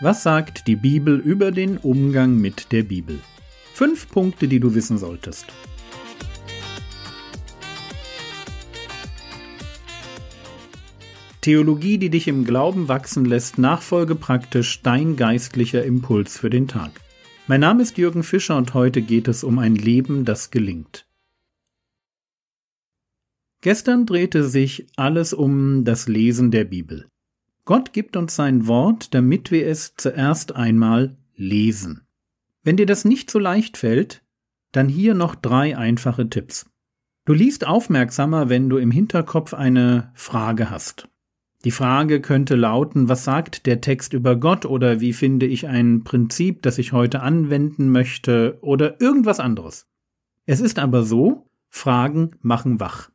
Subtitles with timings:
[0.00, 3.20] Was sagt die Bibel über den Umgang mit der Bibel?
[3.74, 5.46] Fünf Punkte, die du wissen solltest.
[11.42, 16.90] Theologie, die dich im Glauben wachsen lässt, nachfolge praktisch dein geistlicher Impuls für den Tag.
[17.46, 21.06] Mein Name ist Jürgen Fischer und heute geht es um ein Leben, das gelingt.
[23.60, 27.06] Gestern drehte sich alles um das Lesen der Bibel.
[27.64, 32.06] Gott gibt uns sein Wort, damit wir es zuerst einmal lesen.
[32.62, 34.22] Wenn dir das nicht so leicht fällt,
[34.72, 36.66] dann hier noch drei einfache Tipps.
[37.24, 41.08] Du liest aufmerksamer, wenn du im Hinterkopf eine Frage hast.
[41.64, 46.04] Die Frage könnte lauten, was sagt der Text über Gott oder wie finde ich ein
[46.04, 49.86] Prinzip, das ich heute anwenden möchte oder irgendwas anderes.
[50.44, 53.10] Es ist aber so, Fragen machen wach.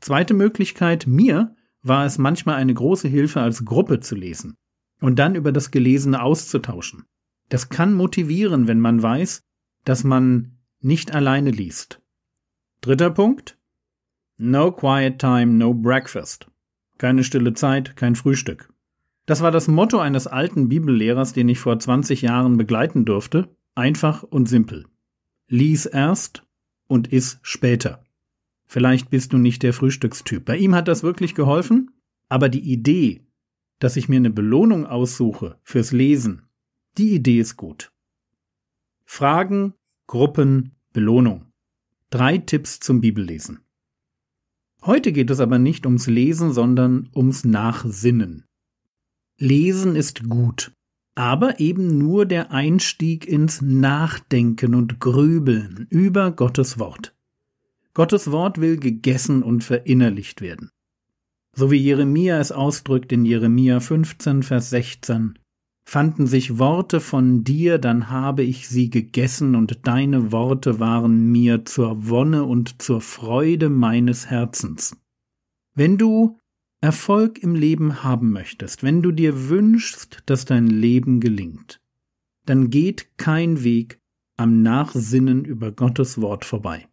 [0.00, 4.56] Zweite Möglichkeit, mir war es manchmal eine große Hilfe, als Gruppe zu lesen
[5.00, 7.04] und dann über das Gelesene auszutauschen.
[7.48, 9.42] Das kann motivieren, wenn man weiß,
[9.84, 12.02] dass man nicht alleine liest.
[12.80, 13.58] Dritter Punkt.
[14.36, 16.48] No quiet time, no breakfast.
[16.98, 18.72] Keine stille Zeit, kein Frühstück.
[19.26, 23.48] Das war das Motto eines alten Bibellehrers, den ich vor 20 Jahren begleiten durfte.
[23.74, 24.86] Einfach und simpel.
[25.48, 26.44] Lies erst
[26.86, 28.04] und iss später.
[28.68, 30.44] Vielleicht bist du nicht der Frühstückstyp.
[30.44, 31.90] Bei ihm hat das wirklich geholfen,
[32.28, 33.26] aber die Idee,
[33.78, 36.42] dass ich mir eine Belohnung aussuche fürs Lesen,
[36.98, 37.90] die Idee ist gut.
[39.06, 39.72] Fragen,
[40.06, 41.46] Gruppen, Belohnung.
[42.10, 43.60] Drei Tipps zum Bibellesen.
[44.82, 48.44] Heute geht es aber nicht ums Lesen, sondern ums Nachsinnen.
[49.38, 50.72] Lesen ist gut,
[51.14, 57.14] aber eben nur der Einstieg ins Nachdenken und Grübeln über Gottes Wort.
[57.98, 60.70] Gottes Wort will gegessen und verinnerlicht werden.
[61.56, 65.36] So wie Jeremia es ausdrückt in Jeremia 15, Vers 16
[65.84, 71.64] fanden sich Worte von dir, dann habe ich sie gegessen, und deine Worte waren mir
[71.64, 74.96] zur Wonne und zur Freude meines Herzens.
[75.74, 76.38] Wenn du
[76.80, 81.80] Erfolg im Leben haben möchtest, wenn du dir wünschst, dass dein Leben gelingt,
[82.46, 83.98] dann geht kein Weg
[84.36, 86.86] am Nachsinnen über Gottes Wort vorbei.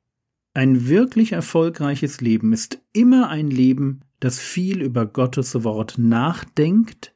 [0.56, 7.14] Ein wirklich erfolgreiches Leben ist immer ein Leben, das viel über Gottes Wort nachdenkt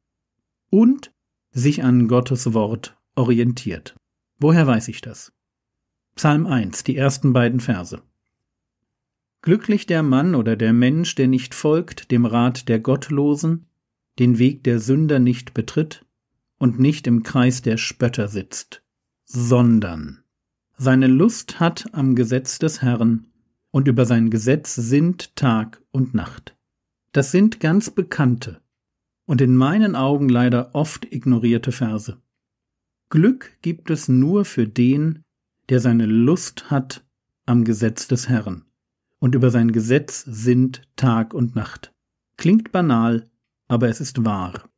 [0.70, 1.14] und
[1.50, 3.96] sich an Gottes Wort orientiert.
[4.40, 5.32] Woher weiß ich das?
[6.16, 8.02] Psalm 1, die ersten beiden Verse.
[9.42, 13.68] Glücklich der Mann oder der Mensch, der nicht folgt dem Rat der Gottlosen,
[14.20, 16.06] den Weg der Sünder nicht betritt
[16.58, 18.84] und nicht im Kreis der Spötter sitzt,
[19.24, 20.19] sondern
[20.80, 23.28] seine Lust hat am Gesetz des Herrn
[23.70, 26.56] und über sein Gesetz sinnt Tag und Nacht.
[27.12, 28.62] Das sind ganz bekannte,
[29.26, 32.18] und in meinen Augen leider oft ignorierte Verse.
[33.10, 35.24] Glück gibt es nur für den,
[35.68, 37.06] der seine Lust hat
[37.46, 38.64] am Gesetz des Herrn
[39.20, 41.94] und über sein Gesetz sinnt Tag und Nacht.
[42.38, 43.30] Klingt banal,
[43.68, 44.70] aber es ist wahr.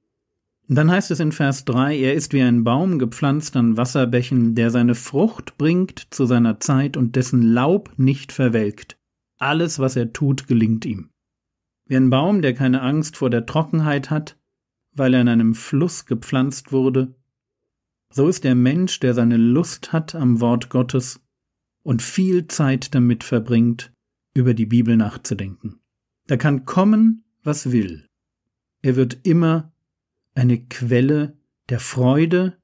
[0.74, 4.72] Dann heißt es in Vers 3, er ist wie ein Baum gepflanzt an Wasserbächen, der
[4.72, 8.98] seine Frucht bringt zu seiner Zeit und dessen Laub nicht verwelkt.
[9.38, 11.10] Alles, was er tut, gelingt ihm.
[11.88, 14.40] Wie ein Baum, der keine Angst vor der Trockenheit hat,
[14.94, 17.16] weil er in einem Fluss gepflanzt wurde,
[18.10, 21.20] so ist der Mensch, der seine Lust hat am Wort Gottes
[21.84, 23.92] und viel Zeit damit verbringt,
[24.34, 25.82] über die Bibel nachzudenken.
[26.28, 28.08] Da kann kommen, was will.
[28.82, 29.74] Er wird immer
[30.34, 31.38] eine Quelle
[31.70, 32.58] der Freude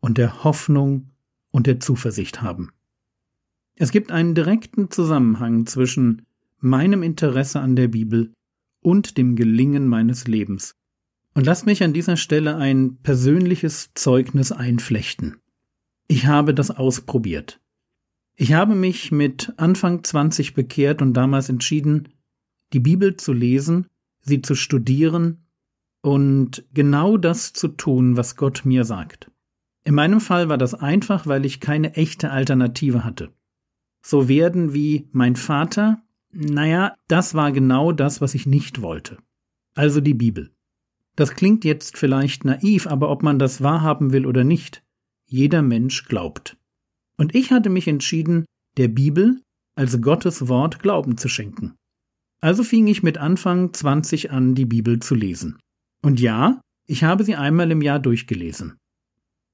[0.00, 1.10] und der Hoffnung
[1.50, 2.72] und der Zuversicht haben.
[3.76, 6.26] Es gibt einen direkten Zusammenhang zwischen
[6.58, 8.32] meinem Interesse an der Bibel
[8.82, 10.74] und dem Gelingen meines Lebens.
[11.34, 15.36] Und lasst mich an dieser Stelle ein persönliches Zeugnis einflechten.
[16.08, 17.60] Ich habe das ausprobiert.
[18.34, 22.08] Ich habe mich mit Anfang 20 bekehrt und damals entschieden,
[22.72, 23.86] die Bibel zu lesen,
[24.20, 25.46] sie zu studieren
[26.02, 29.30] und genau das zu tun, was Gott mir sagt.
[29.84, 33.32] In meinem Fall war das einfach, weil ich keine echte Alternative hatte.
[34.02, 36.02] So werden wie mein Vater,
[36.32, 39.18] naja, das war genau das, was ich nicht wollte.
[39.74, 40.50] Also die Bibel.
[41.16, 44.82] Das klingt jetzt vielleicht naiv, aber ob man das wahrhaben will oder nicht,
[45.26, 46.56] jeder Mensch glaubt.
[47.16, 48.46] Und ich hatte mich entschieden,
[48.76, 49.42] der Bibel
[49.74, 51.74] als Gottes Wort Glauben zu schenken.
[52.40, 55.58] Also fing ich mit Anfang 20 an, die Bibel zu lesen.
[56.02, 58.78] Und ja, ich habe sie einmal im Jahr durchgelesen.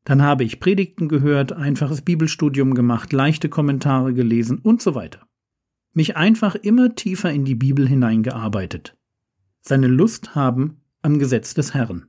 [0.05, 5.27] Dann habe ich Predigten gehört, einfaches Bibelstudium gemacht, leichte Kommentare gelesen und so weiter.
[5.93, 8.97] Mich einfach immer tiefer in die Bibel hineingearbeitet.
[9.63, 12.07] Seine Lust haben am Gesetz des Herrn.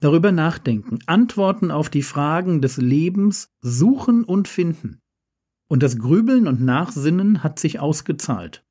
[0.00, 5.00] darüber nachdenken, Antworten auf die Fragen des Lebens suchen und finden.
[5.68, 8.64] Und das Grübeln und Nachsinnen hat sich ausgezahlt.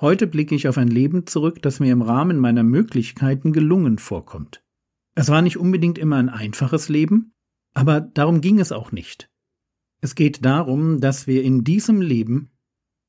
[0.00, 4.62] Heute blicke ich auf ein Leben zurück, das mir im Rahmen meiner Möglichkeiten gelungen vorkommt.
[5.16, 7.32] Es war nicht unbedingt immer ein einfaches Leben,
[7.74, 9.28] aber darum ging es auch nicht.
[10.00, 12.52] Es geht darum, dass wir in diesem Leben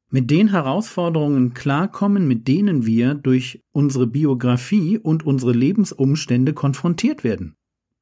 [0.09, 7.55] mit den Herausforderungen klarkommen, mit denen wir durch unsere Biografie und unsere Lebensumstände konfrontiert werden.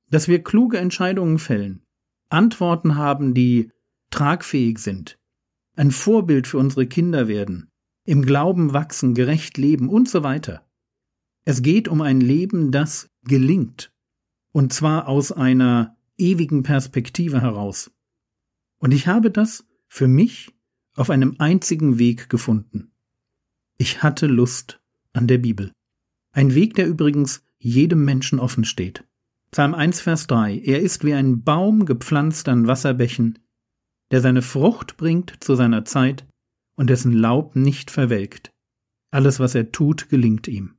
[0.10, 1.86] Dass wir kluge Entscheidungen fällen,
[2.30, 3.70] Antworten haben, die
[4.12, 5.20] tragfähig sind,
[5.76, 7.70] ein Vorbild für unsere Kinder werden,
[8.08, 10.66] im Glauben wachsen, gerecht leben und so weiter.
[11.44, 13.92] Es geht um ein Leben, das gelingt,
[14.54, 17.92] und zwar aus einer ewigen Perspektive heraus.
[18.80, 20.54] Und ich habe das für mich
[20.96, 22.92] auf einem einzigen Weg gefunden.
[23.78, 24.80] Ich hatte Lust
[25.12, 25.72] an der Bibel.
[26.32, 29.04] Ein Weg, der übrigens jedem Menschen offen steht.
[29.52, 30.60] Psalm 1, Vers 3.
[30.60, 33.40] Er ist wie ein Baum gepflanzt an Wasserbächen,
[34.12, 36.26] der seine Frucht bringt zu seiner Zeit
[36.78, 38.54] und dessen Laub nicht verwelkt.
[39.12, 40.76] Alles, was er tut, gelingt ihm.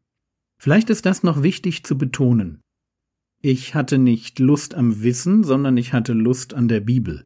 [0.58, 2.62] Vielleicht ist das noch wichtig zu betonen.
[3.40, 7.24] Ich hatte nicht Lust am Wissen, sondern ich hatte Lust an der Bibel.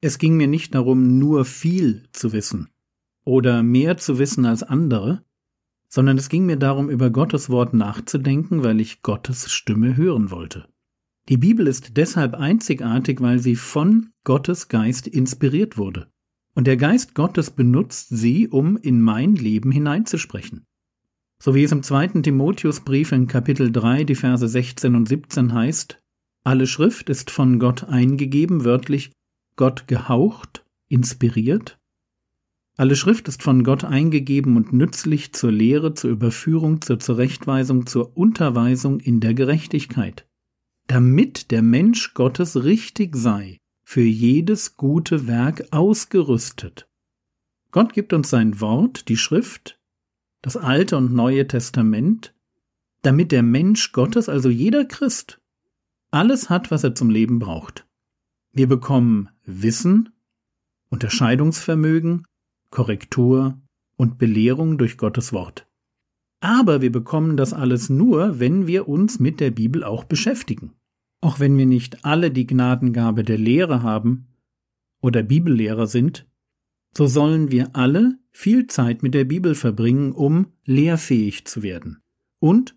[0.00, 2.68] Es ging mir nicht darum, nur viel zu wissen
[3.24, 5.24] oder mehr zu wissen als andere,
[5.88, 10.68] sondern es ging mir darum, über Gottes Wort nachzudenken, weil ich Gottes Stimme hören wollte.
[11.30, 16.12] Die Bibel ist deshalb einzigartig, weil sie von Gottes Geist inspiriert wurde.
[16.54, 20.64] Und der Geist Gottes benutzt sie, um in mein Leben hineinzusprechen.
[21.40, 26.00] So wie es im zweiten Timotheusbrief in Kapitel 3, die Verse 16 und 17 heißt,
[26.44, 29.12] alle Schrift ist von Gott eingegeben, wörtlich
[29.56, 31.78] Gott gehaucht, inspiriert?
[32.76, 38.16] Alle Schrift ist von Gott eingegeben und nützlich zur Lehre, zur Überführung, zur Zurechtweisung, zur
[38.16, 40.26] Unterweisung in der Gerechtigkeit,
[40.86, 43.58] damit der Mensch Gottes richtig sei,
[43.94, 46.88] für jedes gute Werk ausgerüstet.
[47.70, 49.78] Gott gibt uns sein Wort, die Schrift,
[50.42, 52.34] das Alte und Neue Testament,
[53.02, 55.40] damit der Mensch Gottes, also jeder Christ,
[56.10, 57.86] alles hat, was er zum Leben braucht.
[58.50, 60.08] Wir bekommen Wissen,
[60.88, 62.26] Unterscheidungsvermögen,
[62.70, 63.60] Korrektur
[63.94, 65.68] und Belehrung durch Gottes Wort.
[66.40, 70.72] Aber wir bekommen das alles nur, wenn wir uns mit der Bibel auch beschäftigen.
[71.24, 74.28] Auch wenn wir nicht alle die Gnadengabe der Lehre haben
[75.00, 76.26] oder Bibellehrer sind,
[76.94, 82.02] so sollen wir alle viel Zeit mit der Bibel verbringen, um lehrfähig zu werden
[82.40, 82.76] und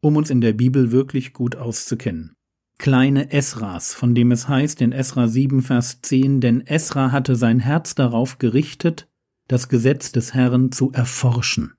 [0.00, 2.36] um uns in der Bibel wirklich gut auszukennen
[2.78, 7.60] kleine Esras, von dem es heißt in Esra 7, Vers 10, denn Esra hatte sein
[7.60, 9.06] Herz darauf gerichtet,
[9.48, 11.74] das Gesetz des Herrn zu erforschen.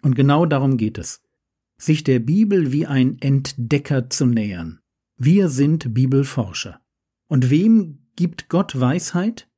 [0.00, 1.20] Und genau darum geht es,
[1.76, 4.79] sich der Bibel wie ein Entdecker zu nähern.
[5.22, 6.80] Wir sind Bibelforscher.
[7.28, 9.48] Und wem gibt Gott Weisheit?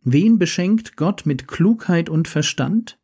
[0.00, 2.98] Wen beschenkt Gott mit Klugheit und Verstand?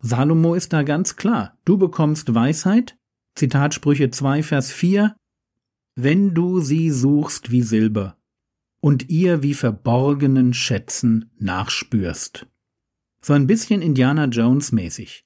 [0.00, 1.56] Salomo ist da ganz klar.
[1.64, 2.98] Du bekommst Weisheit.
[3.36, 5.14] Zitat Sprüche 2, Vers 4
[6.00, 8.16] wenn du sie suchst wie Silber
[8.80, 12.46] und ihr wie verborgenen Schätzen nachspürst.
[13.20, 15.24] So ein bisschen Indiana Jones mäßig.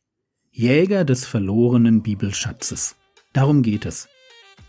[0.50, 2.96] Jäger des verlorenen Bibelschatzes.
[3.34, 4.08] Darum geht es.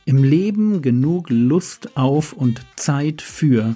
[0.05, 3.75] Im Leben genug Lust auf und Zeit für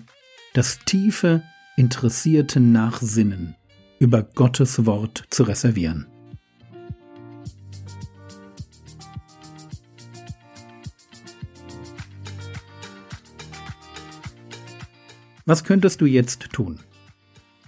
[0.54, 1.42] das tiefe,
[1.78, 3.56] interessierte Nachsinnen
[4.00, 6.08] über Gottes Wort zu reservieren.
[15.46, 16.80] Was könntest du jetzt tun?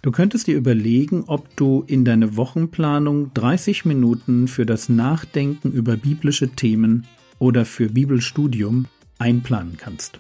[0.02, 5.96] Du könntest dir überlegen, ob du in deine Wochenplanung 30 Minuten für das Nachdenken über
[5.96, 7.08] biblische Themen
[7.40, 8.86] oder für Bibelstudium
[9.18, 10.20] einplanen kannst.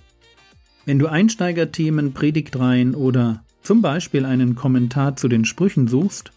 [0.85, 6.31] Wenn du Einsteigerthemen, Predigtreihen oder zum Beispiel einen Kommentar zu den Sprüchen suchst,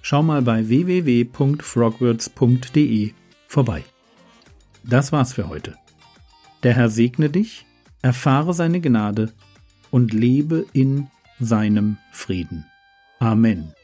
[0.00, 3.12] schau mal bei www.frogwords.de
[3.46, 3.84] vorbei.
[4.84, 5.74] Das war's für heute.
[6.62, 7.66] Der Herr segne dich,
[8.00, 9.32] erfahre seine Gnade
[9.90, 12.64] und lebe in seinem Frieden.
[13.18, 13.74] Amen.